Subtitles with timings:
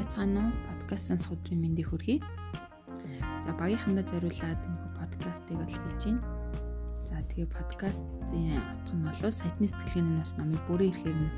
[0.00, 0.52] байцгаана уу?
[0.80, 2.24] Подкаст сонсох өдрийн мэндийг хүргэе.
[3.44, 6.24] За багийнхандаа зориулаад энэ подкастыг бол хийж байна.
[7.04, 11.30] За тэгээ подкастын утга нь бол сайтны сэтгэлгээний бас намайг бүрэн ирэхээр нь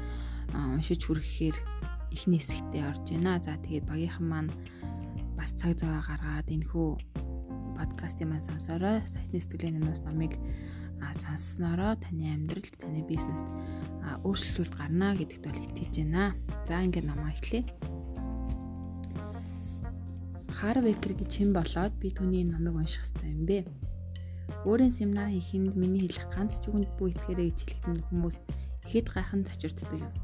[0.79, 1.57] уншиж хүрэхээр
[2.15, 3.43] эхний хэсэгтээ орж байна.
[3.43, 4.51] За тэгээд багийнхан маань
[5.35, 6.87] бас цаг зав гаргаад энэхүү
[7.83, 10.39] подкастын маань сонсороо сайтны сэтгэлгээний бас намайг
[11.19, 13.43] сонсснороо таны амьдралд таны бизнест
[14.23, 16.31] өөрчлөлт гарна гэдэгт бол итгэж байна.
[16.63, 17.67] За ингээд намаа эхлэе.
[20.63, 23.59] Харвекер гэж хэн болоод би түүний номыг унших хэрэгтэй юм бэ?
[24.63, 28.39] Өөрийн семинар хийхэд миний хэлэх ганц чүгэнд бүү итгээрэй гэж хэлэхэд хүмүүс
[28.87, 30.15] ихэд гайхан цочирддаг юм.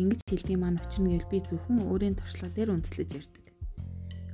[0.00, 3.44] Ингэж хэлдэг маань учир нь гэвэл би зөвхөн өөрийн туршлага дээр үндэслэж ярьдаг.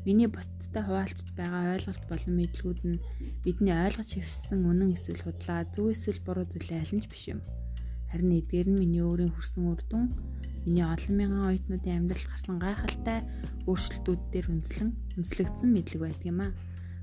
[0.07, 3.03] Миний бусдтай хуваалцж байгаа ойлголт болон мэдлгүүд нь
[3.43, 7.43] бидний ойлгож хөвсөн үнэн эсвэл худлаа, зөв эсвэл буруу зүйлээ аль нь ч биш юм.
[8.15, 10.15] Харин эдгээр нь миний өөрийн хүрсэн үр дүн,
[10.65, 13.19] миний олон мянган оюутнуудын амьдралд гарсан гайхалтай
[13.65, 16.53] өөрчлөлтүүд дээр үндэслэн үндэслэгдсэн мэдлэг байдаг юм аа.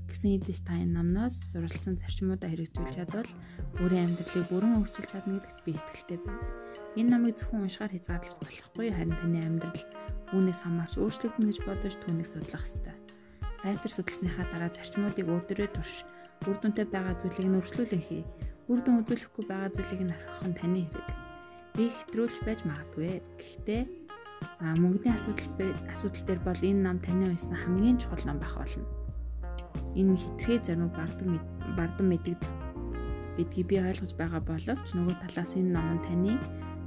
[0.08, 3.30] Гэсэн хэдиж та энэ номноос суралцсан зарчмуудаа хэрэгжүүлж чадвал
[3.82, 6.44] өөрийн амьдралыг бүрэн өөрчилж чадна гэдэгт би итгэлтэй байна.
[6.96, 9.82] Энэ номыг зөвхөн уншихаар хязгаарлаж болохгүй харин таны амьдрал
[10.32, 12.96] үүнээс хамаарч өөрчлөгдөн гэж бодож түүнийг судлах ёстой.
[13.60, 15.94] Сайтар судалсныхаа дараа зарчмуудыг өөртөө турш
[16.48, 18.22] үр дүнтэй байгаа зүйлийг нь өргөжлүүлэн хий
[18.70, 21.27] үр дүн үзүүлэхгүй байгаа зүйлийг нь архих нь таны хэрэг.
[21.78, 23.22] Би хэтрүүлж байж магадгүй.
[23.38, 23.82] Гэхдээ
[24.58, 28.82] а мөнгөний асуудал асуудал дээр бол энэ нам таны уншсан хамгийн чухал ном байх болно.
[29.94, 31.38] Энэ хитрхээ зарим бардам
[31.78, 32.50] бардам мэдэгдэл
[33.38, 36.34] бидгийг би ойлгож байгаа боловч нөгөө талаас энэ ном таны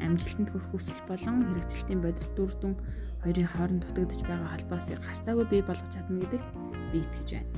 [0.04, 2.76] амжилтанд хүрэх хүсэл болон хэрэгжилтийн бодит дүр дүн
[3.24, 6.50] хоёрын хооронд дутагдж байгаа холбоосыг гарцаагүй бий болгож чадна гэдэгт
[6.92, 7.56] би итгэж байна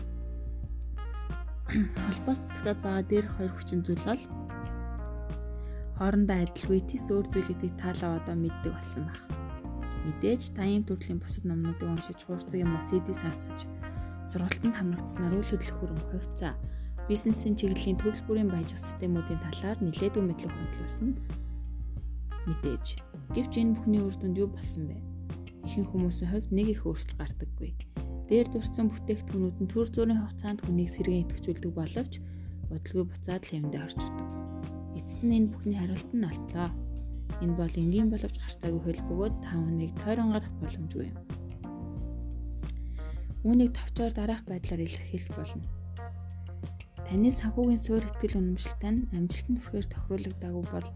[2.06, 4.22] холбоос дутагдаад байгаа дээрх хоёр хүчин зүйл бол
[5.98, 9.22] хоорондоо адилгүй тис өөр зүйлүүдийг таалаа одоо мэддэг болсон баг.
[10.06, 13.60] Мэдээж та ийм төрлийн бусад номнуудыг уншиж хуурцаг юм уу CD сонсож
[14.30, 16.54] сургалтанд хамрагдсанаар үйл хөдлөх хөрөнгө хувьцаа
[17.08, 21.10] бизнесийн чиглэлийн төрөл бүрийн баяжих системүүдийн талаар нэлээдгүй мэдлэг хөндлөсөн
[22.48, 22.86] мэдээж.
[23.36, 24.98] Гэвч энэ бүхний үр дүнд юу болсон бэ?
[25.68, 27.72] Ихэнх хүмүүсийн хувьд нэг их өөрчлөлт гардаггүй
[28.34, 32.14] Дээр дурсан бүтээгдэхүүнүүд нь төр зүрийн хугацаанд хүнийг сэргэн идэвхжүүлдэг боловч
[32.72, 34.43] бодлого буцаад л юмдаа орчдөг.
[34.98, 36.70] Эцэст нь энэ бүхний хариулт нь олтлоо.
[37.44, 41.18] Энэ бол энгийн боловч харцаагүй хөл бөгөөд та хүнийг тойрон гарах боломжгүй юм.
[43.44, 45.68] Үүнийг товчоор дараах байдлаар илэрхийлэх болно.
[47.04, 50.88] Таны санхүүгийн суур ихтгэл үнэмшилтэй нь амжилтанд хүрэхээр тохируулагдаагүй бол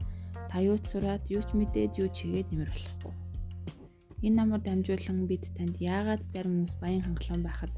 [0.47, 3.13] та юу ч сураад, юу ч мэдээд, юу ч хийгээд нэмэр болохгүй.
[4.25, 7.74] Энэ намар дамжуулан бид танд яагаад зарим хүмүүс баян хангалуун байхад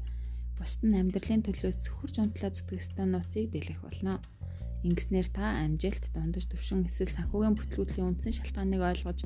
[0.56, 4.22] бусд нь амьдралын төлөө сөхөрч унтлаа зүтгэх ёстой нууцыг дэлгэх болно.
[4.86, 9.20] Ингэснээр та амжилт, дундаж төвшин эсвэл санхүүгийн бүтлгүүтлийн үндсэн шалтгааныг ойлгож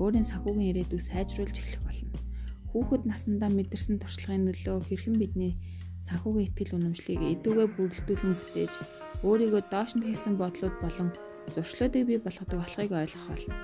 [0.00, 2.18] өөрийн санхүүгийн ирээдүйг сайжруулж эхлэх болно.
[2.72, 5.52] Хүүхэд насндаа мэдэрсэн туршлагын нөлөө хэрхэн бидний
[6.08, 8.74] санхүүгийн ихтгэл үнэмшлийг эдүүгээ бүрэлдүүлэн бүтээж
[9.28, 11.08] өөрийгөө доош нь хийсэн бодлууд болон
[11.52, 13.54] зуршлуудыг бий болгодог болохыг ойлгох болно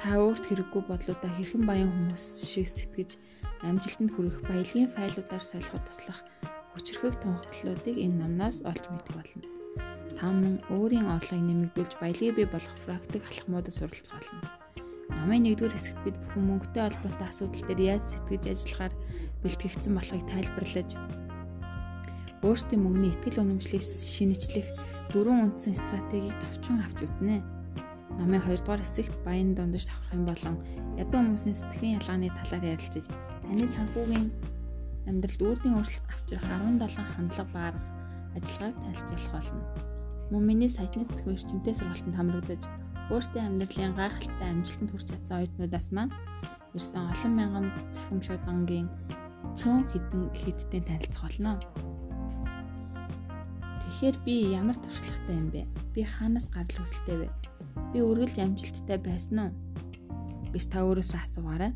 [0.00, 3.10] та өөрт хэрэггүй бодлуудаа хэрхэн баян хүмүүс шиг сэтгэж
[3.64, 6.20] амжилтанд хүрэх баялагын файлуудаар солиход туслах
[6.76, 9.55] хүчрхэг тунхаглалуудыг энэ номноос олж мэдэх болно.
[10.16, 14.48] Та мөн өөрийн орлогыг нэмэгдүүлж баялагийг бий болгох практик алхмуудад суралцах болно.
[15.12, 18.94] Номын 1-р хэсэгт бид бүхэн мөнгөтэй холбоотой асуудал дээр яаж сэтгэж ажиллахаар
[19.44, 20.90] бэлтгэгдсэн болохыг тайлбарлаж
[22.40, 24.68] өөрсдийн мөнгөний ихтгэл үнэмшлийг шинэчлэх
[25.12, 27.44] дөрвөн үндсэн стратегийг товчхон авч үзнэ.
[28.16, 30.56] Номын 2 дугаар хэсэгт баян дундаж давхрах юм болон
[30.96, 33.04] ядуу хүмүүсийн сэтгэхийн ялгааны талаар ярилцаж
[33.44, 34.26] таны санхүүгийн
[35.06, 37.74] амьдралд үрдийн өөрчлөлт авчрах 17 хандлага баар
[38.32, 39.95] ажиллагааг танилцуулах болно.
[40.30, 42.62] Мөн миний сайтны сэтгүүр эрчимтэй сургалтанд хамрагдаж
[43.14, 46.12] өөртөө амьдралын гайхалтай амжилтанд хүрч чадсан оюутнуудаас маань
[46.74, 48.88] ирсэн олон мянган цахимшуудангийн
[49.54, 51.62] цөөн хідэн хидтэй танилцах болно.
[53.86, 55.62] Тэгэхээр би ямар туршлагатай юм бэ?
[55.94, 57.28] Би хаанаас гарал үүсэлтэй вэ?
[57.94, 59.52] Би үргэлж амжилттай байсан уу?
[60.56, 61.72] гэж та өөрөөсөө асуугаарай.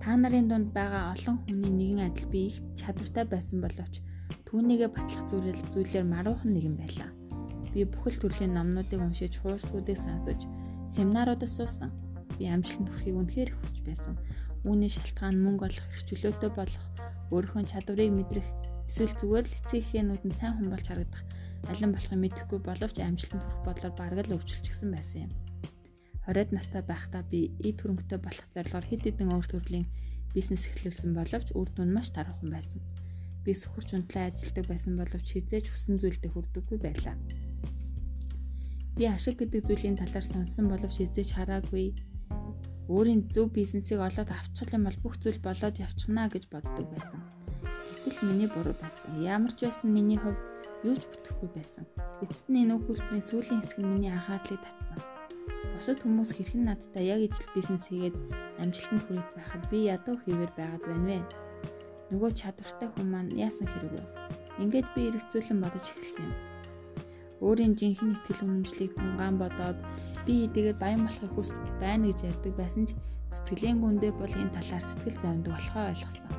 [0.00, 4.00] Та нарын дунд байгаа олон хүний нэгэн адил би их чадвартай байсан боловч
[4.50, 7.10] түүнийгээ батлах зүйлэл зүйлээр маруухан нэгэн байлаа.
[7.70, 10.42] Би бүхэл төрлийн номнуудыг уншиж, хуурцгуудыг сонсож,
[10.90, 11.94] семинаруудад суусан.
[12.34, 14.14] Би амжилтанд хүрэхийг үнэхээр хүсэж байсан.
[14.66, 16.84] Үүний шалтгаан мөнгө олох, хэрэгчлөөтэй болох,
[17.30, 18.48] өөрийнхөө чадварыг мэдрэх,
[18.90, 21.22] эсвэл зүгээр л эхэнүүд нь сайн хүн болж харагдах
[21.70, 25.32] алин болохыг мэдэхгүй боловч амжилтанд хүрэх бодлоор бараг л өвчлчихсэн байсан юм.
[26.26, 29.86] 20-д настай байхдаа би эд хөрөнгөтэй болох зорилгоор хэд хэдэн өөр төрлийн
[30.34, 32.80] бизнес эхлүүлсэн боловч үр дүн маш тархан байсан.
[33.44, 37.16] Би сөхөрч унтлаа ажилдаг байсан боловч хизээж хүссэн зүйлдээ хүрдэггүй байлаа.
[38.96, 41.96] Би ашиг гэдэг зүйлийн талаар сонссон боловч хизээж хараагүй
[42.90, 47.22] Өөрийн зөв бизнесийг олоод авчих юм бол бүх зүйл болоод явчихна гэж боддог байсан.
[48.02, 49.22] Гэтэл миний буруу байсан.
[49.22, 50.34] Ямар ч байсан миний хувь
[50.82, 51.86] юу ч бүтэхгүй байсан.
[52.18, 54.98] Эцэст нь энэ өгүүлбэрийн сүүлийн хэсэг нь миний анхаарлыг татсан.
[55.78, 58.16] Бусад хүмүүс хэрхэн надтай яг ижил бизнес хийгээд
[58.58, 61.18] амжилтанд хүрээд байхад би ядуу хийвэр байгаад байна вэ?
[62.10, 64.02] Нөгөө чадвартай хүн маань яасан хэрэг вэ?
[64.62, 66.34] Ингээд би эргэцүүлэн бодож эхэлсэн юм.
[67.40, 69.78] Өөрийн жинхэнэ ихтгэл үнэмшлийг тунгаан бодоод
[70.26, 72.98] би хэдийгээр баян болохыг хүсч байна гэж ярьдаг байсан ч
[73.32, 76.32] сэтгэлийн гүндээ бол энэ талаар сэтгэл зовндог болохоо ойлгосон.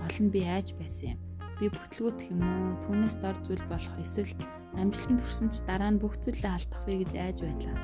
[0.00, 1.20] Гол нь би айж байсан юм
[1.56, 4.32] би бүтлгүүд юм уу түүнээс дор зүйл болох эсвэл
[4.76, 7.76] амжилтанд хүрсэн ч дараа нь бүх зүйлээ алдах вэ гэж айж байлаа.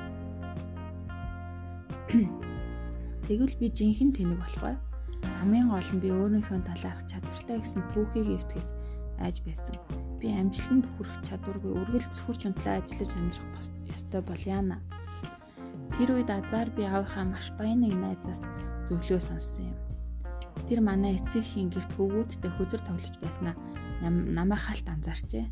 [3.25, 4.92] Тэгвэл би жинхэнэ тэнэг болохгүй.
[5.39, 8.69] Хамгийн гол нь би өөрийнхөө талаарх чадвартай гэсэн түүхийг эвтгэс
[9.19, 9.75] айж байсан.
[10.19, 13.47] Би амжилтанд хүрэх чадваргүй үргэлж сүрч унтлаа ажиллаж амьдрах
[13.95, 14.77] ёстой бол яана.
[15.95, 18.41] Тэр үед азар би аавынхаа маш баян нэг найзаас
[18.89, 19.77] зөвлөө сонссон юм.
[20.67, 23.55] Тэр манай эцэгхийн гэрт хөвгүүдтэй хүзэр тоглож байснаа
[24.01, 25.45] намайг халт анзаарчээ.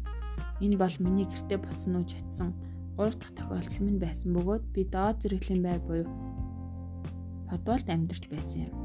[0.63, 2.57] Энэ бол миний гэртээ буцнууж очсон
[2.97, 6.07] 3 дахь тохиолдол минь байсан бөгөөд би доод зэрэглийн байр буюу
[7.49, 8.80] хотволд амьдарч байсан юм.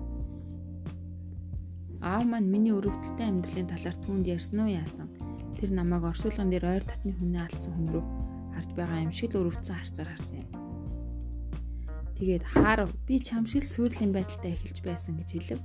[2.04, 5.08] Аав маань миний өрөвдөлтөй амьдралын талаар түүнд ярьсан уу яасан.
[5.56, 8.04] Тэр намайг оршуулган дээр ойр татны хүнээ алдсан хүн рүү
[8.56, 10.50] харж байгаа юм шиг л өрөвдсөн харцаар харсан юм.
[12.16, 15.60] Тэгээд хаар би чамшил сүрлийн байдалтай эхэлж байсан гэж хэлв.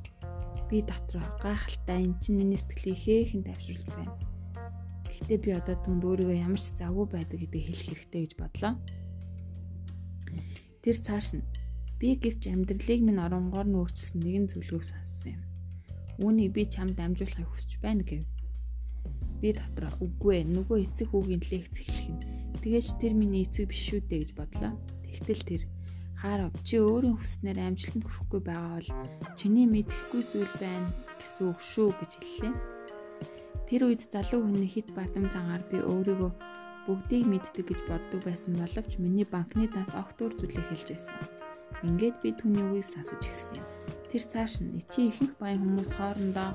[0.67, 4.15] Би дотроо гайхалтай эн чинь миний сэтгэлийг хээхэн тавьшруулж байна.
[5.07, 8.73] Гэхдээ би одоо түнд өөрийгөө ямар ч завгүй байдаг гэдгийг хэлэх хэрэгтэй гэж бодлоо.
[10.83, 11.47] Тэр цааш нь
[11.99, 15.50] би гэвч амьдралыг минь оронгоор нь өөрчилсөн нэгэн зөвлөгөөг сонссон юм.
[16.21, 18.23] Үүнийг би чамд амжуулахыг хүсэж байна гэв.
[19.41, 22.23] Би дотроо үгүй ээ нөгөө эцэг хүүгийн лекц эхлэх нь.
[22.61, 24.73] Тэгээж тэр миний эцэг биш шүү дээ гэж бодлоо.
[25.01, 25.61] Тэгтэл тэр
[26.21, 28.89] Харав чи өөрийн хүснээр амжилтанд хүрэхгүй байгаа бол
[29.33, 32.53] чиний мэдэхгүй зүйл байна гэсэн үг шүү гэж хэллээ.
[33.65, 36.31] Тэр үед залуу хүний хит бардам зангаар би өөрийгөө
[36.85, 41.17] бүгдийг мэддэг гэж боддог байсан боловч миний банкны данс огт өөр зүйлээ хэлж байсан.
[41.89, 43.80] Ингээд би түүний үгийг сонсож эхэлсэн юм.
[44.11, 46.51] Тэр цааш нь чи ихэнх баян хүмүүс хоорондоо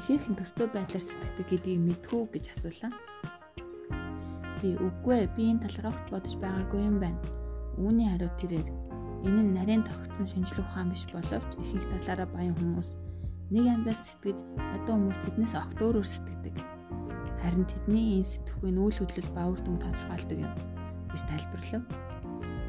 [0.00, 2.92] ихээхэн төстэй байдлаар сэтгэдэг гэдгийг мэдхүү гэж асуулаа.
[4.64, 7.20] Би үгүй би энэ талаар огт бодож байгаагүй юм байна
[7.80, 8.68] Үүний хариу тэрээр
[9.24, 12.92] энэ нь нарийн тогтсон шинжлэх ухаан биш боловч ихэнх талаараа баян хүмүүс
[13.48, 14.38] нэг янзаар сэтгэж
[14.76, 16.56] ядуу хүмүүс тэднээс огт өөрөөр сэтгэдэг.
[17.40, 20.52] Харин тэдний энэ сэтгхүйн үйл хөдлөл ба үр дүн тодорхойлдог юм
[21.08, 21.84] гэж тайлбарлав.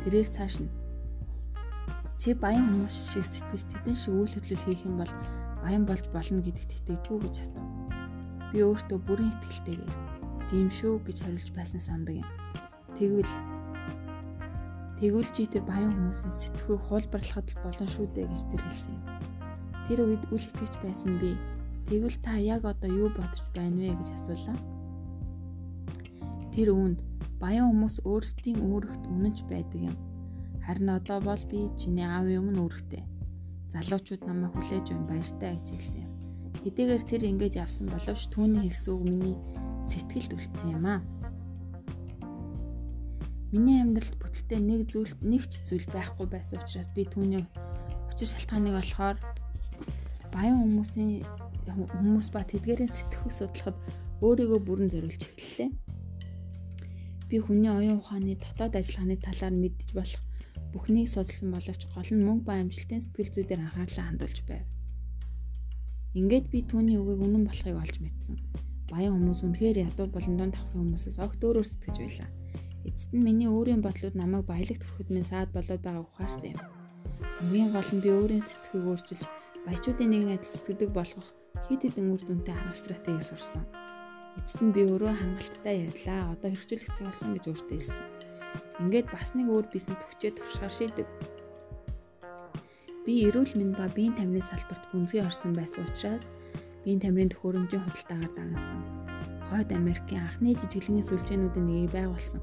[0.08, 0.72] Тэрээр цааш нь
[2.22, 5.14] чи баян хүмүүс шиг сэтгэж тэдэн шиг үйл хөдлөл хийх юм бол
[5.66, 7.66] баян болж болно гэдэгт итгэдэггүй гэж асуув.
[8.54, 9.94] Би өөртөө бүрэн итгэлтэйгээр
[10.54, 12.30] тийм шүү гэж хариулж байснаа сандаг юм.
[13.02, 13.34] Тэгвэл
[15.02, 19.04] Тэгвэл чи тэр баян хүмүүсийн сэтгхийг хуулбарлахад л болон шүү дээ гэж тэр хэлсэн юм.
[19.90, 21.34] Тэр үед үл итгэж байсан би
[21.90, 24.58] тэгвэл та яг одоо юу бодож байна вэ гэж асуулаа.
[26.54, 27.02] Тэр үүнд
[27.42, 29.98] баян хүмүүс өөрсдийн үүрэгт үнэнч байдаг юм.
[30.66, 33.04] Харин одоо бол би чиний аавын өмнө үүрэгтэй.
[33.74, 36.12] Залуучууд намайг хүлээж байна баяртай гэж хэлсэн юм.
[36.62, 39.38] Хэдийгээр тэр ингэж явсан боловч түүний хэлсэн үг миний
[39.90, 41.02] сэтгэлд үлдсэн юм аа.
[43.50, 47.44] Миний амьдралд бүтэлтэй нэг зүйл нэг ч зүйл байхгүй байсан учраас би түүний
[48.14, 49.18] учир шалтгааныг болохоор
[50.30, 51.26] баян хүмүүсийн
[51.68, 53.78] хүмүүс ба тэдгээрийн сэтгэхүй судлахад
[54.22, 55.70] өөрийгөө бүрэн зориулж эхэллээ.
[57.28, 60.22] Би хүний оюун ухааны дотоод ажиллагааны талаар мэдж болох
[60.74, 64.66] бүхнийг судалсан боловч гол нь мөнгө ба амжилтын сэтгэл зүй дээр анхаарлаа хандуулж байв.
[66.18, 68.36] Ингээд би түүний үгийг үнэн болохыг олж мэдсэн.
[68.92, 72.30] Баян хүмүүс үнэхээр ядуу болон дунд давхрын хүмүүсээс огт өөрөөр сэтгэж байлаа
[72.82, 76.62] Эцэст нь миний өөрийн бодлууд намайг баялагт хүрэхэд минь саад болоод байгааг ухаарсан юм.
[77.38, 79.24] Хамгийн гол нь би өөрийн сэтгэхүйг өөрчилж
[79.66, 81.30] баячуудын нэгэн адил сэтгэдэг болгох
[81.70, 83.64] хид хідэн үр дүнтэй арга стратеги сурсан.
[84.40, 86.34] Эцэст нь би өөрөө хангалттай ярьлаа.
[86.34, 88.06] Одоо хэрэгжүүлэх цаг болсон гэж өөртөө хэлсэн.
[88.82, 91.08] Ингээд бас нэг өөр бизнес хүчээ туршихаар шийдэв.
[93.06, 96.26] Би эрүүл мэнд ба биеийн тамирын салбарт гүнзгий орсон байсан учраас
[96.86, 98.82] биеийн тамирын төхөөрөмжийн худалдаагаар дагнасан.
[99.50, 102.42] Хойд Америкийн анхны жижиглэнгийн сүлжээнүүдийн нэгийг байгуулсан.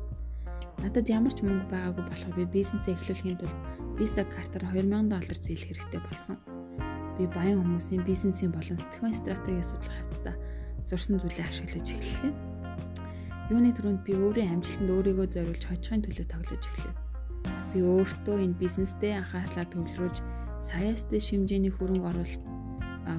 [0.79, 3.59] Надад ямар ч мөнгө байгаагүй болохоор би бизнесээ эхлүүлэхийн тулд
[3.99, 6.37] Visa картаар 2000 доллар зээлэх хэрэгтэй болсон.
[7.19, 10.35] Би баян хүмүүсийн бизнесийн болон сэтгхүүн стратеги судлах хавцдаа
[10.87, 12.58] зурсан зүйлээ ашиглаж эхэллээ.
[13.49, 16.97] Юуны төрөнд би өөрийн амжилтанд өөрийгөө зориулж хожихын төлөө тоглож эхлэв.
[17.73, 20.19] Би өөртөө энэ бизнесдээ анхаарлаа төвлөрүүлж
[20.61, 22.45] саяастай хэмжээний хөрөнгө оруулалт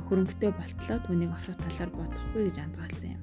[0.06, 3.22] хөрөнгөтэй болтлоо түүнийг орхих талаар бодохгүй гэж андгаалсан юм.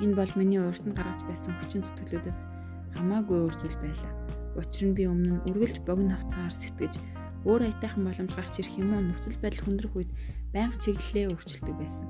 [0.00, 2.40] Энэ бол миний урд нь гаргаж байсан хүчин зүтгэлүүдээс
[2.96, 4.12] хамаагүй өөр зүйл байлаа.
[4.56, 6.94] Учир нь би өмнө нь үргэлж богино хугацаагаар сэтгэж
[7.42, 10.10] Өөр аятайхан боломж гарч ирэх юм уу нөхцөл байдал хүндрэх үед
[10.54, 12.06] байнга чиглэлээ өөрчилдөг байсан.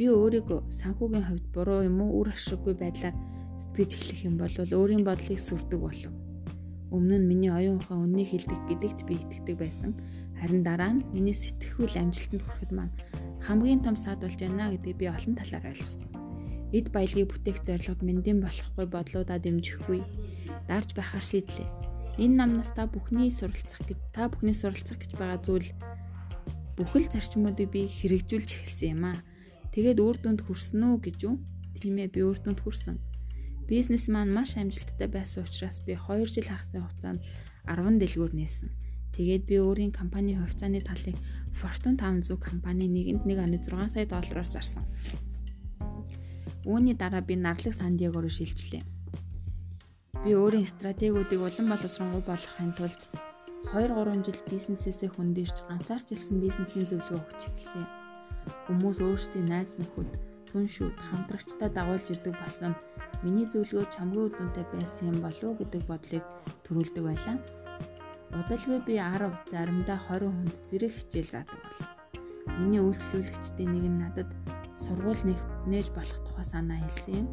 [0.00, 3.12] Би өөрийгөө санхүүгийн хувьд буруу юм уу үр ашиггүй байдлаар
[3.60, 6.14] сэтгэж эхлэх юм бол өөрийн бодлыг сүрдэг болов.
[6.88, 9.92] Өмнө нь миний оюун ухаан үннийг хэлдэг гэдэгт би итгэдэг байсан.
[10.40, 12.96] Харин дараа нь миний сэтгэхүйл амжилтанд хүрэхэд маань
[13.44, 16.08] хамгийн том саад болж байна гэдгийг би олон талаар ойлгосон.
[16.72, 20.00] Эд баялагийг бүтээх зорилгод мэндийн болохгүй бодлуудаа дэмжихгүй
[20.64, 21.68] дарж байхаар шийдлээ.
[22.16, 25.68] Энэ намнаас та бүхний суралцах гэж та бүхний суралцах гэж байгаа зүйл
[26.80, 29.20] бүхэл зарчмуудыг би хэрэгжүүлж эхэлсэн юм аа.
[29.70, 31.38] Тэгээд үр дүнд хүрсэн үү гэж юу?
[31.78, 32.98] Тийм ээ би үр дүнд хүрсэн.
[33.70, 37.22] Бизнес маань маш амжилттай байсан учраас би 2 жил хагасны хугацаанд
[37.70, 38.70] 10 дэлгүүр нээсэн.
[39.14, 41.14] Тэгээд би өөрийн компани хувьцааны талыг
[41.54, 44.82] Fortune 500 компани нэгэнд 1.6 сая доллараар зарсан.
[46.66, 48.82] Үүний дараа би нарлаг Сан Диего руу шилжлээ.
[50.24, 53.00] Би өөрийн стратегиудыг улам боловсронгуй болгохын тулд
[53.70, 57.99] 2 3 жил бизнесээсээ хөндөрч ганцаарч илсэн бизнесийн зөвлөгөө өгч эхэлсэн.
[58.66, 60.10] Хүмүүс өөрсдийн найз нөхөд,
[60.50, 62.80] түншүүд, хамтрагчтай дагуулж ирдэг болсон нь
[63.24, 66.24] миний зөвлөгөө чамгүй үр дүнтэй байсан юм болов уу гэдэг бодлыг
[66.64, 67.36] төрүүлдэг байлаа.
[68.30, 71.80] Удалгүй би 10 заримдаа 20 хүнд зэрэг хичээл заадаг бол.
[72.62, 74.30] Миний үйлчлүүлэгчдийн нэг нь надад
[74.78, 77.28] сургууль нээж болох тухай санаа хэлсэн юм.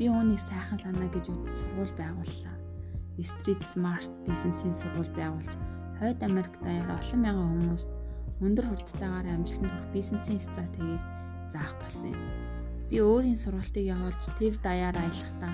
[0.00, 2.56] Би үүнийг сайхан санаа гэж үзэж сургууль байгууллаа.
[3.22, 5.52] Street Smart бизнесийн сургууль байгуулж
[6.00, 7.88] хойд Америк даяар олон мянган хүмүүст
[8.42, 11.02] өндөр хурдтайгаар амжилтанд хүрэх бизнесийн стратегийг
[11.54, 12.30] заах болсон юм.
[12.90, 15.52] Би өөрийн сургалтыг явуулж тэв даяар аялахдаа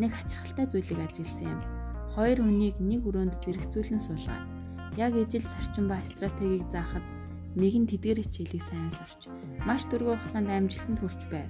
[0.00, 1.60] нэг ачаалттай зүйлийг ажигласан юм.
[2.16, 4.44] Хоёр хүнийг нэг өрөөнд зэрэгцүүлэн суулгаад
[4.96, 7.04] яг ижил зарчим ба стратегийг заахад
[7.56, 9.28] нэг нь тэдгэр хичээлийг сайн сурч
[9.68, 11.48] маш дөрвөн хугацаанд амжилтанд хүрч байв.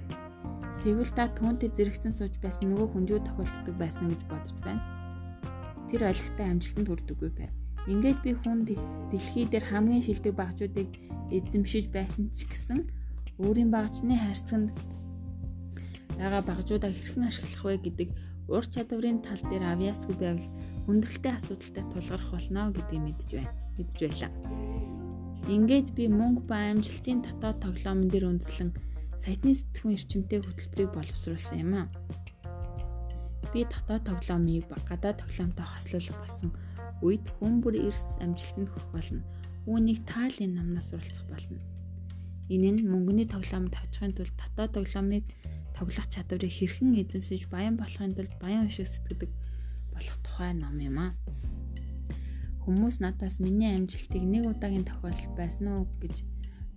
[0.83, 4.83] Тэгвэл та түүнтэй зэрэгцэн сууж байсан нөгөө хүн юу тохиолддог байсан гэж бодож байна.
[5.87, 7.62] Тэр ойлгохтой амжилтанд хүрдэггүй байв.
[7.91, 8.63] Ингээд би хүн
[9.11, 10.89] дэлхий дээр хамгийн шилдэг багжуудыг
[11.35, 12.79] эзэмшиж байсан ч гэсэн
[13.43, 14.71] өөрийн багжны хайрцагт
[16.15, 18.09] байгаа багжуудаа хэрхэн ашиглах вэ гэдэг
[18.47, 20.47] ур чадварын тал дээр авьяасгүй байвал
[20.87, 23.51] хүндрэлтэй асуудалтай тулгарх болно гэдгийг мэдж байна.
[23.75, 24.31] Мэдж байлаа.
[25.51, 28.71] Ингээд би мөнгө ба амжилтын дотоод тоглоомн дээр үндэслэн
[29.19, 31.87] сайтны сэтгүүн эрчимтэй хөтөлбөрийг боловсруулсан юм аа.
[33.51, 36.49] Би дотоод тоглоомыг гадаад тоглоомтой хослуулах болсон
[37.05, 39.21] үед хүн бүр эрс амжилтанд хүрэх болно.
[39.67, 41.59] Үүнийг таалын намнаас суралцах болно.
[42.49, 45.23] Энэ нь мөнгөний тоглоомд тавьчихын тулд дотоод тоглоомыг
[45.75, 49.31] тоглох чадварыг хэрхэн эзэмшиж баян болохын тулд баян уушиг сэтгэдэг
[49.93, 51.11] болох тухай ном юм аа.
[52.63, 56.23] Хүмүүс надаас миний амжилтыг нэг удаагийн тохиолдол байсан уу гэж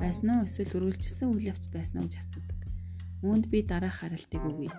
[0.00, 2.58] байсан уу эсвэл өргөлжсөн үйл явц байсан уу гэж асуудаг.
[3.22, 4.72] Үүнд би дараах харалтыг өгье.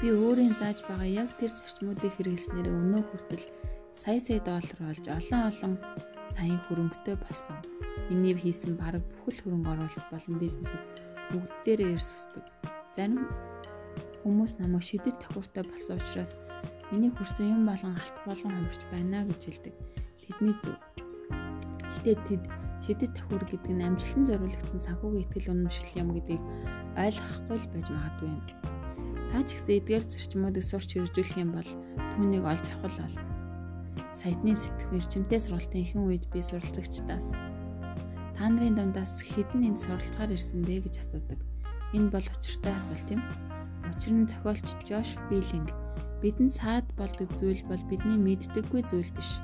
[0.00, 3.44] Би өөрийн зааж байгаа яг тэр зарчмуудыг хэрэглэснээр өнөө хүртэл
[3.92, 5.72] сая сая доллар олж олон олон
[6.30, 7.56] саяын хөрөнгөтэй болсон.
[8.10, 10.84] Энийг хийсэн баг бүхэл хөрөнгө оруулалт болон бизнесүүд
[11.30, 12.44] бүгдээрээ эрсэсдэг.
[12.94, 13.26] Зарим
[14.20, 16.36] Хүмүүс намайг шидэт тохиуртай болсон учраас
[16.92, 19.74] миний хүрсэн юм болгон алт болгон хувирч байна гэж хэлдэг.
[20.20, 20.76] Тэдний зөв.
[22.04, 22.42] Гэтэ тэд
[22.84, 26.42] шидэт тохиур гэдэг нь амжилтанд зориулагдсан санхүүгийн ихтгэл үнэмшил юм гэдгийг
[27.00, 28.44] ойлгохгүй л байж магадгүй юм.
[29.32, 31.70] Та ч гэсэн эдгээр зарчмуудыг сурч хэрэгжүүлэх юм бол
[32.20, 33.29] түүнийг олж авах л бол.
[34.14, 37.30] Сайтны сэтгэх эрчимтэй сургалтын ихэнх үед би суралцагчдаас
[38.40, 41.40] та нарын дундаас хэдэн энд суралцахаар ирсэн бэ гэж асуудаг.
[41.92, 43.20] Энэ бол учиртай асуулт юм.
[43.84, 45.68] Учир нь зохиолч Жош Биллинг
[46.24, 49.40] бидэнд саад болдог зүйл бол бидний мэддэггүй зүйл биш.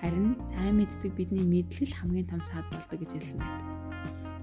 [0.00, 3.66] Харин сайн мэддэг бидний мэдлэл хамгийн том саад болдог гэж хэлсэн байдаг.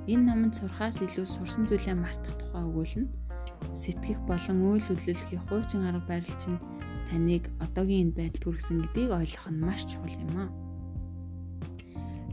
[0.06, 3.10] Энэ номонд сурахаас илүү сурсан зүйлээ мартах тухай өгүүлнэ.
[3.74, 6.62] Сэтгэх болон үйл хөдлөлийн хуучин арга барил чинь
[7.10, 10.50] таныг одоогийн энэ байдалд хүргэсэн гэдгийг ойлгох нь маш чухал юм аа.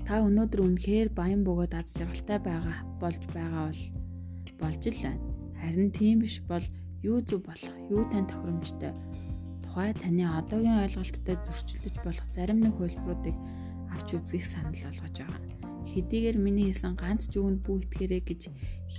[0.07, 3.83] Та өнөөдөр үнэхээр баян бөгөөд аз жаргалтай байгаа болж байгаа бол
[4.61, 5.23] болж л байна.
[5.61, 6.67] Харин тийм биш бол
[7.03, 8.93] юу зөв болох, юу тань тохиромжтой
[9.73, 13.37] тухай таны одоогийн ойлголттой зөрчилдөж болох зарим нэг хувилбаруудыг
[13.89, 15.41] авч үзгийг санал болгож байгаа.
[15.93, 18.43] Хэдийгээр миний хэлсэн ганц жүгэнд бүх итгээрэй гэж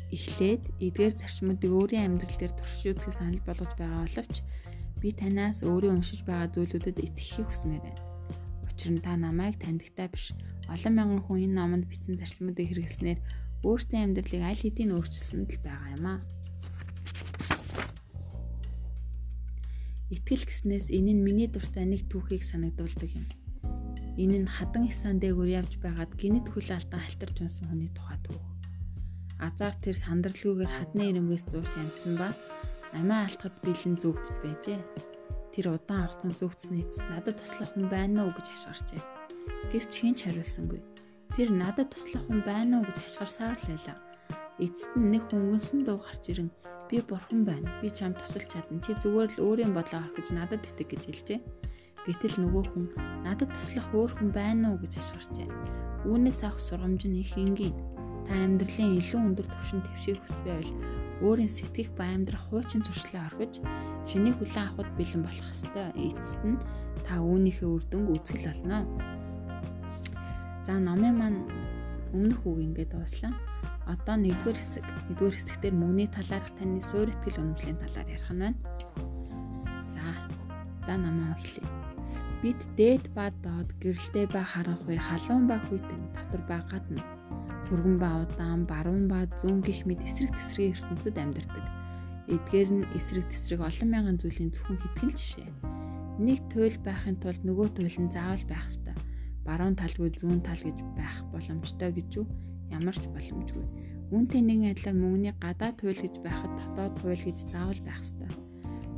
[0.10, 4.36] эхлээд эдгээр зарчмуудыг өөрийн амьдрал дээр туршиж үзгийг санал болгож байгаа боловч
[5.04, 8.04] би танаас өөрөө уншиж байгаа зүйлүүдэд итгэхийг хүсмээр байна.
[8.64, 10.32] Учир нь та намайг таньдагтай биш
[10.72, 13.20] олон мянган хүн энэ номонд бичсэн зарчмуудыг хэрэглэснээр
[13.68, 16.20] өөрсдийн амьдралыг аль хэдийн өөрчилсөн л байгаа юм аа.
[20.08, 23.28] Итгэл гэснээс энэ нь миний дуртай нэг түүхийг санагдуулдаг юм.
[24.16, 28.46] Энэ нь хадан сан дээгүүр явж байгаад гинэт хүл алдан халтарч унсан хүний тухай түүх.
[29.42, 32.32] Азар тэр сандралгүйгээр хадны ирэмгээс зурч амтсан ба
[32.98, 34.80] амиа алтхад бэлэн зүгтж байжээ.
[35.54, 39.02] Тэр удаан хугацаанд эцэст надад туслах хүн байна уу гэж хашгирчээ.
[39.70, 40.82] Гэвч хэн ч хариулсангүй.
[41.38, 43.98] Тэр надад туслах хүн байна уу гэж хашгирсаар л байлаа.
[44.62, 46.50] Эцэст нь нэг хөнгөнсөн дуу гарч ирэн
[46.90, 47.70] би бурхан байна.
[47.82, 48.82] Би чамд тусалж чадна.
[48.82, 51.40] Чи зүгээр л өөрийн бодлоо орхиж надад итэг гэж хэлжээ.
[52.06, 52.86] Гэтэл нөгөө хүн
[53.26, 55.50] надад туслах өөр хүн байна уу гэж хашгирчээ.
[56.10, 57.78] Үүнээс авах сургамж нь их энгийн.
[58.26, 60.72] Та амьдралын илүү өндөр түвшинд твших хүсч байвал
[61.24, 63.64] өөрийн сэтгэх ба амьдрах хуучин зуршлаа орхиж
[64.04, 65.88] шинийг хүлээн авахд бэлэн болох ёстой.
[65.96, 66.60] Эцэст нь
[67.08, 68.84] та үүнийхээ үр дүнг үзгэл болно.
[70.68, 71.40] За номын маань
[72.12, 73.32] өмнөх үг ингээд дууслаа.
[73.88, 74.86] Одоо нэгдүгээр хэсэг.
[75.12, 78.60] Нэгдүгээр хэсэгтэр мөнгөний талаарх таны суур ихтгэл үнэмшлийн талаар ярих нь байна.
[79.92, 80.04] За.
[80.88, 81.68] За намаа эхлэе.
[82.44, 87.00] Бид дээд ба доод, гэрэлтэй ба харанхуй, халуун ба хүйтэн, дотор ба гадна,
[87.74, 91.66] түргэн ба удаан, баруун ба зүүн гих мэд эсрэг тесрийн ертөнцид амьдардаг.
[92.30, 95.50] Эдгээр нь эсрэг тесрэг олон мянган зүйлийн зөвхөн хэдхэн жишээ.
[96.22, 98.94] Нэг туйл байхын тулд нөгөө туйл нь заавал байх ёстой.
[99.42, 102.30] Баруун талгүй зүүн тал гэж байх боломжтой гэж юу?
[102.70, 103.66] Ямар ч боломжгүй.
[104.14, 108.30] Үүнтэй нэгэн адилаар мөнгөний гадаад туйл гэж байхад дотоод туйл гэж заавал байх ёстой.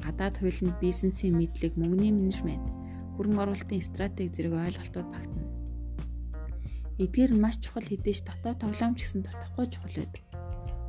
[0.03, 2.67] Гадаад туйл нь бизнесийн мэдлэг, мөнгөний менежмент,
[3.15, 5.54] хөрөнгө оруулалтын стратеги зэрэг ойлголтууд багтана.
[6.95, 10.23] Эдгээр маш чухал хэдэж дотоод тоглоомч гэсэн тотохгүй чухал байдаг.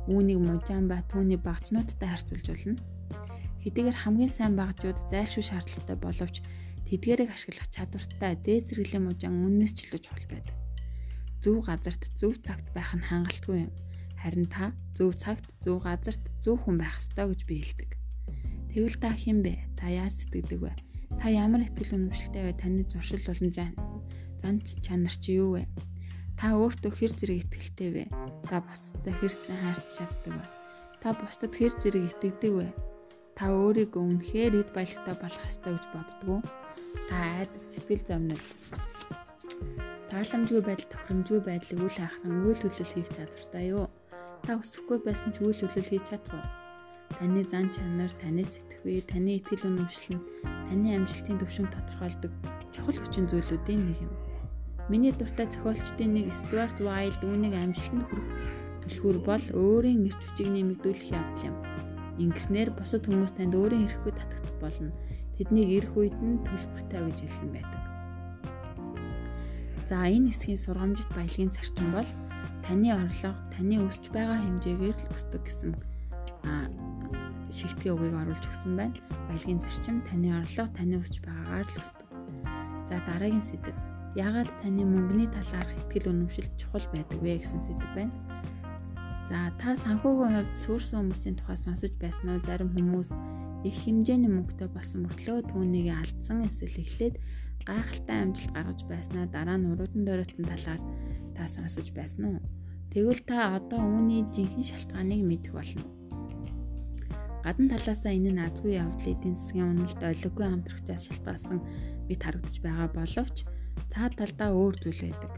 [0.07, 2.79] Үүнийг мужаан ба түүний багцнуудтай харьцуулж болно.
[3.59, 6.35] Хэдийгээр хамгийн сайн багжууд зайлшгүй шаардлагатай боловч
[6.87, 10.55] тэдгээрийг ашиглах чадвартай дээд зэрэглэм мужаан үннээс ч илүү чухал байдаг.
[11.43, 13.71] Зөв газарт зөв цагт байх нь хангалтгүй юм.
[14.15, 17.91] Харин та зөв цагт, зөв газарт, зөв хүн байх ёстой гэж би хэлдэг.
[18.71, 19.53] Тэгвэл та хэн бэ?
[19.75, 20.71] Та яаж сэтгэдэг вэ?
[21.19, 22.55] Та ямар ихтгэл үнэмшилтэй вэ?
[22.55, 25.67] Таны зуршил болон зан чанар чи юу вэ?
[26.37, 28.03] Та өөртөө хэр зэрэг итгэлтэй вэ?
[28.45, 30.45] Та бусдад хэр зэн хайрцаж чаддаг вэ?
[31.01, 32.67] Та бусдад хэр зэрэг итгэдэг вэ?
[33.33, 36.39] Та өөрийгөө үнэхээр эд баялагтай болох ёстой гэж боддгоо.
[37.09, 38.43] Та айдас сэтгэл зовнил
[40.13, 43.85] тааламжгүй байдал тохиромжгүй байдлыг үл хаахран үйл хөдлөл хийх чадвартай юу?
[44.45, 46.45] Та өсөхгүй байсан ч үйл хөдлөл хийж чадах уу?
[47.17, 50.25] Таны зан чанар, таны сэтгэхүй, таны итгэл үнэмшил нь
[50.69, 52.33] таны амжилтын төвшинг тодорхойлдог
[52.73, 54.13] чухал хүчин зүйлүүдийн нэг юм.
[54.87, 58.27] Миний дуртай зохиолчдын нэг Stuart Wilde үүнийг амжилтанд хүрэх
[58.87, 61.55] түлхүүр бол өөрийн эрч хүчийг нэмэгдүүлэх явдал юм.
[62.23, 64.95] Ингэснээр бусад хүмүүс танд өөрийн эрэхгүй татагдах болно.
[65.35, 67.83] Тэднийг ирэх үед нь төлбөртэй гэж хэлсэн байдаг.
[69.91, 72.09] За энэ хэсгийн сургамжит баялагын зарчим бол
[72.63, 75.71] таны орлого таны өсч байгаа хэмжээгээр л өсдөг гэсэн
[77.51, 78.95] шигтгэн үгийг оруулж өгсөн байна.
[79.27, 82.07] Баялагын зарчим таны орлого таны өсч байгаагаар л өсдөг.
[82.87, 88.13] За дараагийн сэдэв яагаад таны мөнгөний талаарх ихтгэл үнэмшил чухал байдаг вэ гэсэн сэдв байна.
[89.29, 92.41] За та санхүүгийн хувьд сүрсэн хүмүүсийн тухай сонсож байсан уу?
[92.41, 93.13] Зарим хүмүүс
[93.67, 97.15] их хэмжээний мөнгөтэй болсон мөртлөө түүнийг алдсан эсвэл эхлээд
[97.67, 100.81] гайхалтай амжилт гаргаж байснаа дараа нь уруудан дөрөцсөн талаар
[101.35, 102.39] та сонсож байсан уу?
[102.95, 105.83] Тэгвэл та одоо үүний жинхэнэ шалтгааныг мэдэх болно.
[107.43, 111.59] Гадна талаасаа энэ нь азгүй явдлын эдийн засгийн уналт олиггүй хамтрагчаас шалтгаалсан
[112.07, 113.37] мэт харагдаж байгаа боловч
[113.91, 115.33] цаад талдаа өөр зүйл байдаг.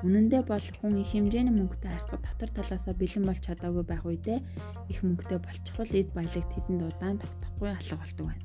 [0.00, 4.38] Үнэн дээр бол хүн их хэмжээний мөнгөтэй харьцах дотор талаасаа бэлэн болж чадаагүй байх үедээ
[4.88, 8.44] их мөнгөтэй болчихвол эд баялаг тэдэнд удаан тогтохгүй алга болдог байна.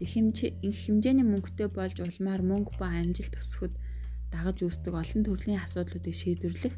[0.00, 3.76] Их хэмжээ их хэмжээний мөнгөтэй болж улмаар мөнгө ба амжилт өсөхөд
[4.32, 6.74] дагаж үүсдэг олон төрлийн асуудлуудыг шийдвэрлэх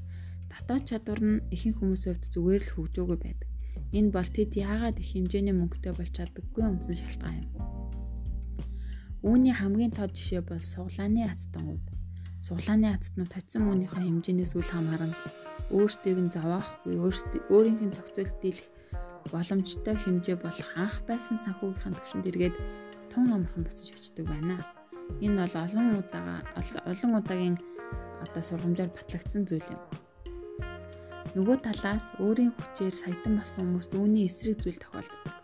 [0.50, 3.48] татаад чадвар нь ихэнх хүмүүсийн хувьд зүгээр л хөгжөөгөө байдаг.
[3.94, 7.72] Энэ бол тэд яагаад их хэмжээний мөнгөтэй болж чаддаггүй үндсэн шалтгаан юм.
[9.23, 11.87] Үүний хамгийн тод жишээ бол суглааны ацтангууд.
[12.43, 15.15] Суглааны ацтнууд татсан мөнгөнийхөө хэмжээнээс үл хамааран
[15.71, 16.99] өөрсдийг нь зовохгүй,
[17.55, 18.67] өөрийнх нь зохицуулт дийлэх
[19.31, 22.57] боломжтой хэмжээ болох анх байсан санхүүгийнхаа төвшөнд эргээд
[23.15, 24.59] тун амархан буцаж очдөг байна.
[25.23, 26.43] Энэ бол олон удаага
[26.83, 27.57] олон удаагийн
[28.27, 29.83] одоо сургамжаар батлагдсан зүйл юм.
[31.39, 35.41] Нөгөө талаас өөрийн хүчээр саятан болсон хүмүүст үүний эсрэг зүйл тохиолддог.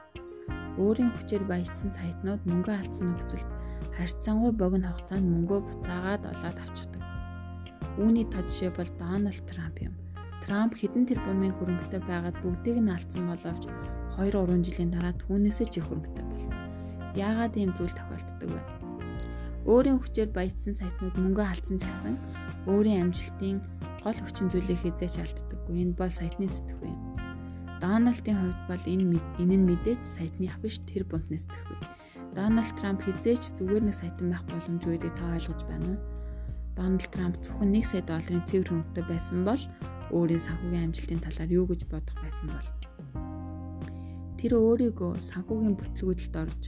[0.78, 3.50] Өөрийн хүчээр баяжсан саятнууд мөнгө алдсан нөхцөлд
[3.98, 7.02] харьцангуй богино хугацаанд мөнгөө буцаагаад олоод авчдаг.
[7.98, 9.94] Үүний тод жишээ бол Дональд Трамп юм.
[10.46, 13.66] Трамп хэдэн тэрбумын хөрөнгөтэй байгаад бүгдийг нь алдсан боловч
[14.22, 16.58] 2 3 жилийн дараа түүнээсээ ч их хөрөнгөтэй болсон.
[17.18, 18.62] Яагаад ийм зүйл тохиолддог вэ?
[19.66, 22.14] Өөрийн хүчээр баяжсан сайтнууд мөнгө алдсан ч гэсэн
[22.70, 23.58] өөрийн амжилтын
[24.06, 25.74] гол хүчин зүйлийг хязгаарч алддаггүй.
[25.82, 27.17] Энэ бол сайтны сэтгэх юм.
[27.78, 31.82] Дональдын хувьд бол энэ энэ нь мэдээж сайтных биш тэр бомтны сэтгэх.
[32.34, 35.98] Дональд Трамп хизээч зүгээр нэг сайтан байх боломжгүй гэдгийг та ойлгож байна уу?
[36.78, 39.62] Дональд Трамп зөвхөн 1 сая долларын цэвэр хөнгөтэй байсан бол
[40.14, 42.68] өөрийн санхүүгийн амжилтын талаар юу гэж бодох байсан бол
[44.38, 46.62] тэр өөрийгөө санхүүгийн бүтлгүүдэд орж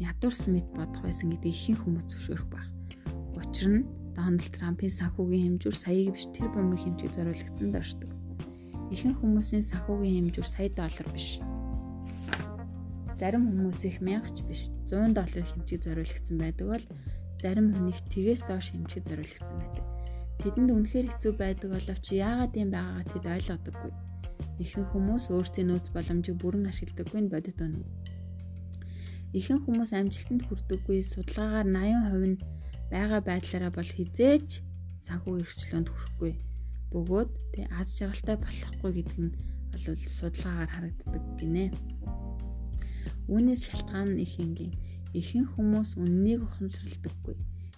[0.00, 2.68] ядуурсан мэт бодох байсан гэдгийг ихэнх хүмүүс зөвшөөрөх баг.
[3.36, 8.15] Учир нь Дональд Трампын санхүүгийн хэмжүүр саяыг биш тэр бомбыг хэмжиж зориулагдсан доршдог.
[8.86, 11.42] Ихэнх хүмүүсийн санхүүгийн хэмжүүр сая доллар биш.
[13.18, 16.84] Зарим хүмүүс их мянгач биш 100 долларын хэмжиг зориулагдсан байдаг бол
[17.42, 19.84] зарим хүнийг тгээс доош хэмжиг зориулагдсан байдаг.
[20.38, 23.92] Тэдэнд үнэхээр хэцүү байдаг боловч яагаад юм байгаагаа тэд ойлгодоггүй.
[24.62, 27.88] Ихэнх хүмүүс өөрсдийн нөөц боломжийг бүрэн ашигладаггүй нь бодит өнөг.
[29.34, 32.42] Ихэнх хүмүүс амжилтанд хүрдэггүй судалгаагаар 80% нь
[32.92, 34.62] байгаа байдлаараа бол хизээч
[35.02, 36.32] санхүү эрхчлөөнд хүрэхгүй
[36.92, 39.32] бөгөөд тэг аз жаргалтай болохгүй гэдэг нь
[39.72, 39.84] бол
[40.18, 41.64] судалгаагаар харагддаг гинэ.
[43.28, 44.74] Үүнээс шалтгаан нь их энгийн.
[45.16, 47.36] Ихэнх хүмүүс үннийг ухамсарладаггүй.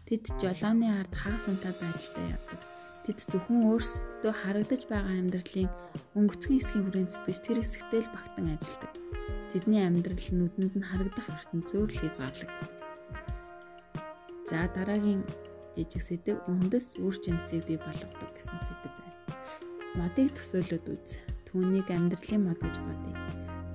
[0.09, 2.61] Тэд жолооны ард хагас унтаа байдалтай явдаг.
[3.09, 5.71] Тэд зөвхөн өөрсдөө харагдаж байгаа амьдралын
[6.13, 8.93] өнгөцгөн хэсгийн хүрээнд сэтгэж тэр хэсэгтээ л багтан ажилладаг.
[9.53, 12.71] Тэдний амьдрал нүдэнд нь харагдах ертөнцөөр л хязгаарлагддаг.
[14.49, 15.25] За дараагийн
[15.79, 19.15] жижиг сэдв үндэс үр жимсийг бий болгодог гэсэн сэдв байна.
[19.95, 21.15] Модыг төсөөлөд үз.
[21.47, 23.15] Түүнийг амьдралын мод гэж бодъё.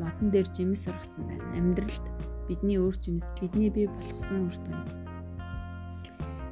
[0.03, 1.47] Модон дээр жимс сургасан байна.
[1.55, 2.05] Амьдралд
[2.51, 4.83] бидний үр жимс бидний бий болгосон үр дүн.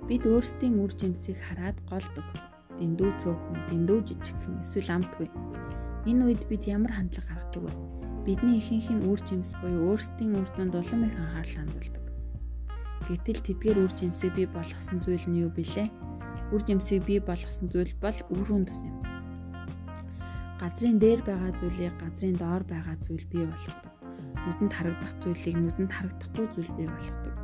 [0.08, 2.28] Бид өөрсдийн үр жимсийг хараад голдог.
[2.80, 5.28] Дэндүү цөөхөн, дэндүү жижигхэн эсвэл амтгүй.
[6.08, 7.74] Энэ үед бид ямар хандлага гаргадаг вэ?
[8.24, 12.11] Бидний ихэнх нь үр жимс буюу өөрсдийн үр дүнд улам их анхаарал хандуулдаг
[13.10, 15.90] Гэтэл тэдгээр үр жимсийг бий болгосон зүйл нь юу билээ?
[16.54, 18.98] Үр жимсийг бий болгосон зүйл бол үр үндэс юм.
[20.62, 23.94] Газрын дээр байгаа зүйлийг газрын доор байгаа зүйл бий болгодог.
[24.46, 27.36] Нүдэнд харагдах зүйлийг нүдэнд харагдахгүй зүйл бий болгодог.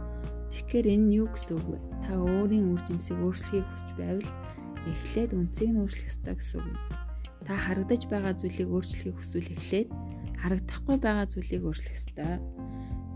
[0.54, 1.78] Тэгэхээр энэ нь юу гэсэн үг вэ?
[2.06, 4.30] Та өөрийн үр жимсийг өөрчлөхийг хүсч байвал
[4.86, 6.78] эхлээд үнцгийг нь өөрчлөх ёстой гэсэн үг.
[7.50, 9.90] Та харагдаж байгаа зүйлийг өөрчлөхийг хүсвэл эхлээд
[10.38, 12.38] харагдахгүй байгаа зүйлийг өөрчлөх ёстой.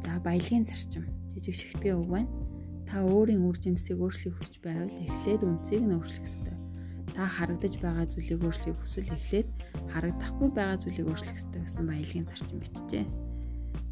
[0.01, 2.31] За баялагын зарчим жижиг шигтгээ үг байна.
[2.91, 6.55] Та өөрийн үр жимсийг өөрчлөхийг хүсч байвал эхлээд үнцийг нь өөрчлөх ёстой.
[7.15, 9.47] Та харагдаж байгаа зүйлийг өөрчлөхийг хүсвэл эхлээд
[9.95, 13.05] харагдахгүй байгаа зүйлийг өөрчлөх ёстой гэсэн баялагын зарчим бичжээ.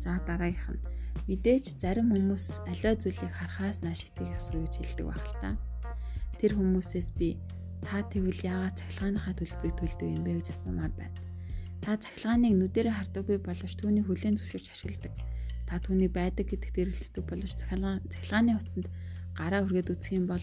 [0.03, 0.83] За дараагийнх нь
[1.31, 5.49] мэдээж зарим хүмүүс аливаа зүйлийг харахаас нааш итгэх ёсгүй гэж хэлдэг баг л та.
[6.39, 7.39] Тэр хүмүүсээс би
[7.87, 11.15] та тэгвэл яагаад цахилгааныхаа төлбөрийг төлдөг юм бэ гэж асуумаар байна.
[11.83, 15.13] Та цахилгааныг нүдэрэ хардаггүй боловч түүний хүлээн зөвшөөрч ашигладаг
[15.69, 18.89] та түүний байдаг гэдэгт эргэлздэг боловч цахилгаан цахилгааны утсанд
[19.37, 20.41] гараа хүргээд үсэх юм бол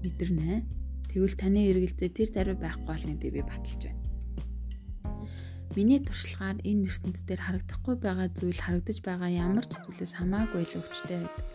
[0.00, 0.64] мэдэрнэ.
[1.12, 4.02] Тэгвэл таны эргэлзээ тэр даруй байхгүй болно гэдэг би баталж байна.
[5.76, 10.78] Миний туршлагаар энэ ертөнцийн дээр харагдахгүй байгаа зүйл харагдаж байгаа ямар ч зүйлээс хамаагүй л
[10.80, 11.46] өвчтэй байдаг.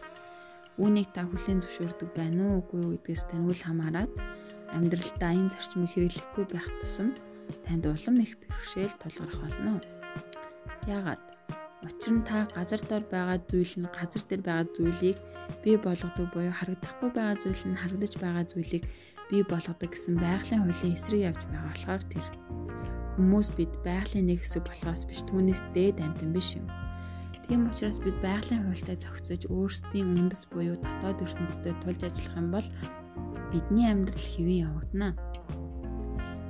[0.80, 4.12] Үүнийг та хүлээн зөвшөөрдөг байна уу үгүй юу гэдгээс танил хамаарат
[4.76, 7.16] амьдралдаа энэ зарчмыг хэрэглэхгүй байх тусам
[7.66, 9.99] танд улам их бэрхшээл тулгарх болно.
[10.88, 11.20] Яагаад?
[11.84, 15.18] Учир нь та газар дор байгаа зүйл нь газар дээр байгаа зүйлийг
[15.64, 18.84] бий болгодог буюу харагдахгүй байгаа зүйл нь харагдаж байгаа зүйлийг
[19.32, 22.26] бий болгодог гэсэн байгалийн хуулийн эсрэг явж байгаа болохоор тэр
[23.16, 26.68] хүмүүс бид байгалийн нэг хэсэг болохоос биш түүнээс дээд амьтан биш юм.
[27.48, 32.68] Тийм учраас бид байгалийн хуультай зохицож өөрсдийн үндэс буюу дотоод ертөнцийн тулж ажиллах юм бол
[33.52, 35.10] бидний амьдрал хэвэн явагдана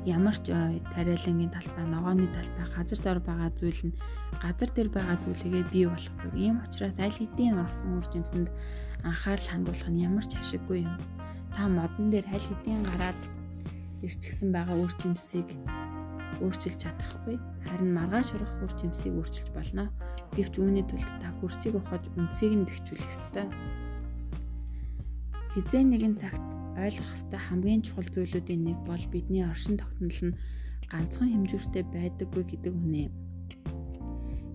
[0.05, 0.55] ямар ч
[0.95, 3.97] тариалангийн талбай, ногооны талбай, газар дор байгаа зүйл нь
[4.39, 6.33] газар дээр байгаа зүйлийгээ бий болгодог.
[6.35, 8.49] Ийм учраас аль хэдийн ургасан үр жимсэнд
[9.03, 10.95] анхаарал хандуулах нь ямар ч ашиггүй юм.
[11.51, 13.19] Та модон дээр аль хэдийн гараад
[13.99, 15.47] ирчихсэн байгаа үр жимсийг
[16.39, 17.35] өөрчилж чадахгүй.
[17.67, 19.91] Харин маргааш ургах үр жимсийг өөрчилж болно.
[20.35, 23.47] Гэвч үүний тулд та хөрсийг ухаж үнцгийг нь бэхжүүлэх ёстой.
[25.57, 26.48] Хизээ нэгэн цагт
[26.85, 30.37] ойлгох ёстой хамгийн чухал зүйлүүдийн нэг бол бидний оршин тогтнол нь
[30.91, 33.13] ганцхан хэмжүүртэй байдаггүй гэдэг үнэ.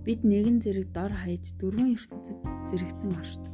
[0.05, 3.53] Бид нэгэн зэрэг дор хаяж дөрвөн ертөнцид зэрэгцэн оршдог.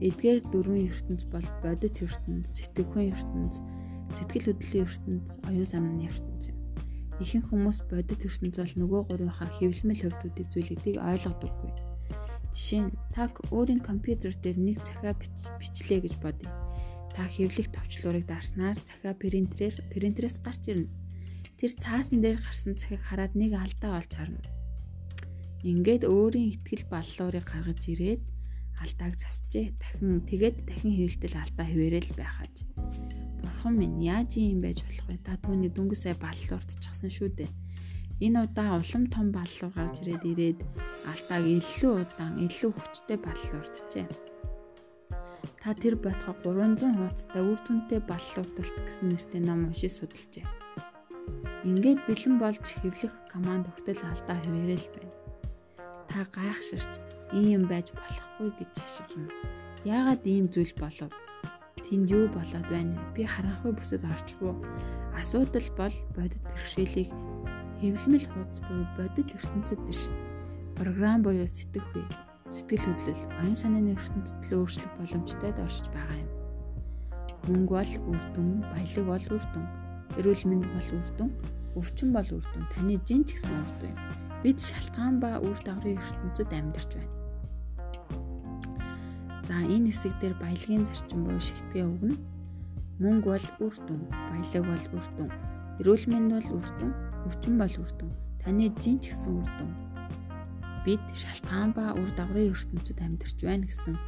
[0.00, 3.54] Эдгээр дөрвөн ертөнц бол бодит ертөнц, сэтгэхүйн ертөнц,
[4.16, 6.58] сэтгэл хөдлөлийн ертөнц, оюун санааны ертөнц юм.
[7.20, 11.70] Ихэнх хүмүүс бодит ертөнц бол нөгөө гурвынхаа хэвлэмэл хөвдүүдийн зүйлүүдийг ойлгодоггүй.
[12.50, 15.14] Жишээ нь та өөрийн компьютер дээр нэг захиа
[15.60, 16.69] бичлээ гэж бодъё
[17.14, 20.90] Та хэвлэх товчлуурыг дарснаар захиа принтерээр принтерээс гарч ирнэ.
[21.58, 24.40] Тэр цаасан дээр гарсан захийг хараад нэг алдаа олж харна.
[25.66, 28.22] Ингээд өөрийн ихтгэл баллуурыг гаргаж ирээд
[28.80, 29.76] алдааг засчээ.
[29.76, 32.54] Дахин тэгээд дахин хэвлэлтэл алдаа хിവэрэл байхаж.
[33.44, 35.20] Бурхан минь яаж юм байж болох вэ?
[35.26, 37.50] Та түүний дөнгөж сая баллуурдчихсан шүү дээ.
[38.24, 40.58] Энэ удаа улам том баллуур гарч ирээд ирээд
[41.10, 44.29] алдааг илүү удаан, илүү хүчтэй баллуурдчихэ
[45.60, 50.46] Та тэр ботхоо 300 хуудастай үр дүнтэй баллуурдалт гэсэн нэртэй ном уншиж судалжээ.
[51.68, 55.12] Ингээд бэлэн болж хэвлэх команд өгтөл алдаа хിവэрэл байна.
[56.08, 56.96] Та гайхширч
[57.36, 59.28] ийм байж болохгүй гэж шашгирна.
[59.84, 61.12] Яагаад ийм зүйл болов?
[61.84, 63.04] Тэнд юу болоод байна вэ?
[63.14, 64.56] Би харанхуй бүсэд орчих уу?
[65.16, 67.12] Асуудал бол бодит бэрхшээлийг
[67.80, 70.08] хэвлэмэл хуудас буюу бодит ертөнцид биш.
[70.76, 72.04] Програм буюу сэтгэхүй,
[72.50, 76.30] сэтгэл хөдлөл, оюун санааны ертөнцид л өөрчлөх боломжтой оршиж байгаа юм.
[77.46, 79.66] Мөнгө бол үр дүн, баялаг бол үр дүн,
[80.18, 81.30] эрүүл мэнд бол үр дүн,
[81.78, 84.00] өвчин бол үр дүн, таны жин ч гэсэн үр дүн юм.
[84.42, 87.14] Бид шалтгаан ба үр дагаврын ертөнцид амьдарч байна.
[89.46, 92.18] За энэ хэсэг дээр баялагын зарчим буюу шигтгээ өгнө.
[92.98, 95.30] Мөнгө бол үр дүн, баялаг бол үр дүн,
[95.78, 96.92] эрүүл мэнд бол үр дүн,
[97.30, 98.10] өвчин бол үр дүн,
[98.42, 99.89] таны жин ч гэсэн үр дүн.
[100.84, 104.00] Бид шалтгаан ба үр дагаврын ертөнцид амьдарч байна гэсэн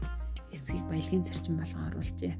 [0.49, 2.35] хэсгийг баялагын зарчим болгон оруулжээ.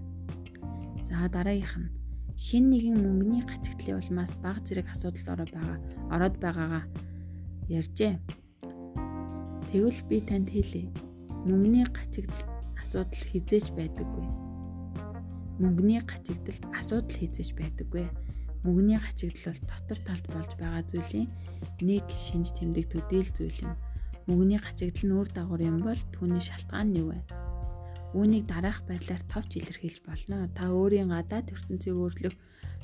[1.05, 1.93] За дараагийнх нь
[2.41, 5.79] хин нэгэн мөнгөний гачигдлын улмаас баг зэрэг асуудалд ороод байгаа
[6.15, 6.85] ороод байгаагаа
[7.69, 8.15] ярьжээ.
[9.69, 10.89] Тэгвэл би танд хэлье.
[11.45, 12.43] Мөнгөний гачигдал
[12.81, 14.27] асуудал хизээч байдаггүй.
[15.61, 18.09] Мөнгөний гачигдалд асуудал хизээч байдаггүй.
[18.65, 21.29] Мөнгөний гачигдал бол дотор талд болж байгаа зүйлийн
[21.85, 23.77] нэг шинж тэмдэг төдийл зүйл юм.
[24.27, 27.21] Мөнгөний гачигдал нь үр дагавар юм бол түүний шалтгаан нь юу вэ?
[28.15, 30.47] Үүнийг дараах байдлаар товч илэрхийлж болно.
[30.55, 32.37] Та өөрийн гадаад ертөнцийг өөрчлөх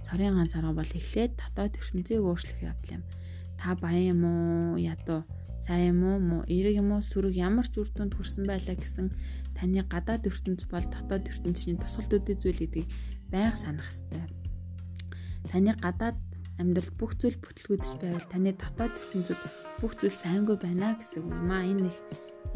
[0.03, 3.05] цорын ганц арга бол эхлээд дотоод ертөнцийг өөрчлөх явдал юм.
[3.61, 4.81] Та баян юм уу?
[4.81, 5.23] Ядуу
[5.61, 6.19] сайн юм уу?
[6.19, 7.03] Муу эерэг юм уу?
[7.05, 9.07] Сүрэг ямар ч үр дүнд хүрсэн байлаа гэсэн
[9.53, 12.89] таны гадаад ертөнц бол дотоод ертөнцийн тусгалдуудын зүйл гэдгийг
[13.29, 14.25] байнга санах ёстой.
[15.51, 16.17] Таны гадаад
[16.59, 19.41] амьдралд бүх зүйл бүтлгүүдж байвал таны дотоод ертөнцид
[19.79, 21.63] бүх зүйл сайнгүй байна гэсэн үг юм аа.
[21.63, 21.99] Энэ их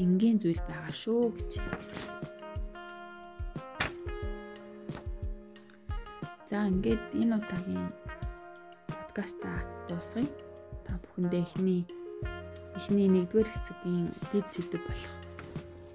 [0.03, 1.53] энгийн зүйл байгаа шүү гэж.
[6.51, 7.89] За ингээд энэ удаагийн
[8.91, 9.49] подкаста
[9.89, 10.27] дуусгая.
[10.85, 11.87] Та бүхэндээ эхний
[12.77, 15.15] эхний нэгдүгээр хэсгийн дэд сэдв болох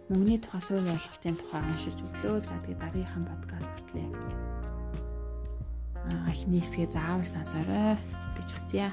[0.10, 2.40] мөнгөний тухай суурь ойлголтын тухай уншиж өглөө.
[2.48, 4.47] За тэгээд дараагийнхаа подкаст хүртлээ.
[6.30, 7.98] Эхний хэсгээ заавал сонсоорой
[8.38, 8.88] гэж хүсье.